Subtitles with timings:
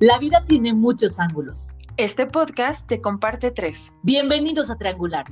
[0.00, 1.76] La vida tiene muchos ángulos.
[1.98, 3.92] Este podcast te comparte tres.
[4.02, 5.26] Bienvenidos a Triangular.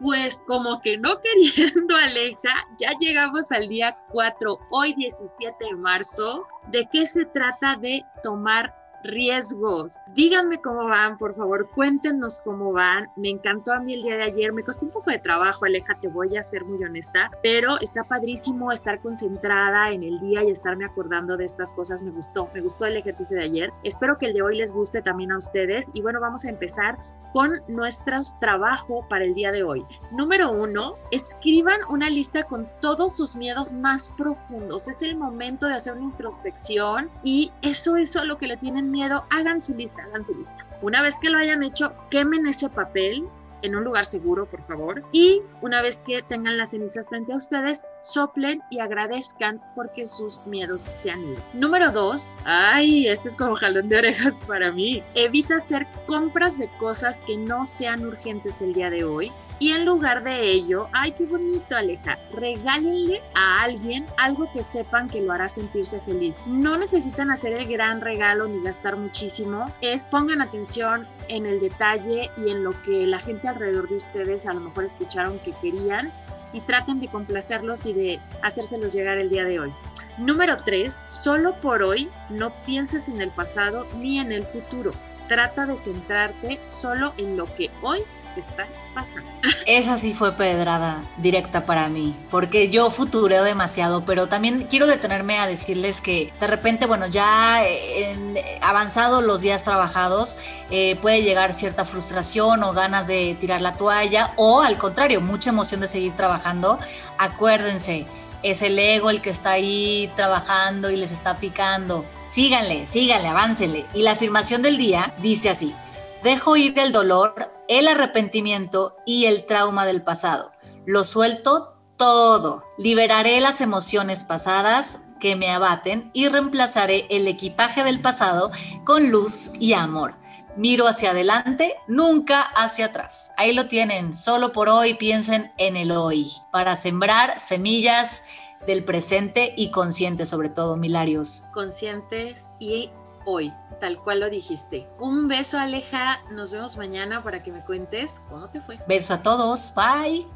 [0.00, 6.48] Pues como que no queriendo, Aleja, ya llegamos al día 4, hoy 17 de marzo.
[6.72, 8.74] ¿De qué se trata de tomar
[9.04, 10.00] riesgos.
[10.14, 13.08] Díganme cómo van, por favor, cuéntenos cómo van.
[13.16, 15.94] Me encantó a mí el día de ayer, me costó un poco de trabajo, Aleja,
[16.00, 20.50] te voy a ser muy honesta, pero está padrísimo estar concentrada en el día y
[20.50, 22.02] estarme acordando de estas cosas.
[22.02, 23.72] Me gustó, me gustó el ejercicio de ayer.
[23.84, 25.90] Espero que el de hoy les guste también a ustedes.
[25.92, 26.98] Y bueno, vamos a empezar
[27.32, 29.84] con nuestro trabajo para el día de hoy.
[30.12, 34.88] Número uno, escriban una lista con todos sus miedos más profundos.
[34.88, 39.24] Es el momento de hacer una introspección y eso es lo que le tienen miedo,
[39.30, 40.56] hagan su lista, hagan su lista.
[40.80, 43.24] Una vez que lo hayan hecho, quemen ese papel
[43.64, 45.02] en un lugar seguro, por favor.
[45.12, 50.46] Y una vez que tengan las cenizas frente a ustedes, soplen y agradezcan porque sus
[50.46, 51.40] miedos se han ido.
[51.54, 55.02] Número dos, ay, este es como jalón de orejas para mí.
[55.14, 59.32] Evita hacer compras de cosas que no sean urgentes el día de hoy.
[59.60, 65.08] Y en lugar de ello, ay, qué bonito, Aleja, regálenle a alguien algo que sepan
[65.08, 66.40] que lo hará sentirse feliz.
[66.44, 69.72] No necesitan hacer el gran regalo ni gastar muchísimo.
[69.80, 74.46] Es pongan atención en el detalle y en lo que la gente alrededor de ustedes
[74.46, 76.12] a lo mejor escucharon que querían
[76.52, 79.72] y traten de complacerlos y de hacérselos llegar el día de hoy.
[80.18, 81.00] Número 3.
[81.04, 84.92] Solo por hoy no pienses en el pasado ni en el futuro.
[85.28, 88.00] Trata de centrarte solo en lo que hoy
[88.40, 89.28] está pasando.
[89.66, 95.38] Esa sí fue pedrada directa para mí, porque yo futureo demasiado, pero también quiero detenerme
[95.38, 100.36] a decirles que de repente, bueno, ya en avanzado los días trabajados,
[100.70, 105.50] eh, puede llegar cierta frustración o ganas de tirar la toalla, o al contrario, mucha
[105.50, 106.78] emoción de seguir trabajando.
[107.18, 108.06] Acuérdense,
[108.44, 112.04] es el ego el que está ahí trabajando y les está picando.
[112.26, 113.86] Síganle, síganle, aváncenle.
[113.94, 115.74] Y la afirmación del día dice así,
[116.22, 120.52] dejo ir el dolor el arrepentimiento y el trauma del pasado.
[120.86, 122.64] Lo suelto todo.
[122.78, 128.50] Liberaré las emociones pasadas que me abaten y reemplazaré el equipaje del pasado
[128.84, 130.14] con luz y amor.
[130.56, 133.32] Miro hacia adelante, nunca hacia atrás.
[133.36, 134.14] Ahí lo tienen.
[134.14, 138.22] Solo por hoy piensen en el hoy para sembrar semillas
[138.66, 141.42] del presente y conscientes sobre todo, Milarios.
[141.52, 142.90] Conscientes y
[143.24, 144.88] hoy, tal cual lo dijiste.
[144.98, 146.20] Un beso, Aleja.
[146.30, 148.78] Nos vemos mañana para que me cuentes cómo te fue.
[148.86, 149.72] Beso a todos.
[149.74, 150.26] Bye.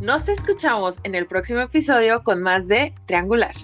[0.00, 3.54] Nos escuchamos en el próximo episodio con más de Triangular.